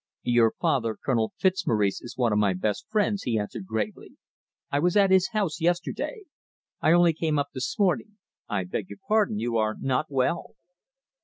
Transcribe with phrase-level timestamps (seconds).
[0.23, 4.17] "Your father, Colonel Fitzmaurice, is one of my best friends," he answered gravely.
[4.71, 6.23] "I was at his house yesterday.
[6.81, 8.17] I only came up this morning.
[8.49, 9.37] I beg your pardon!
[9.37, 10.55] You are not well!"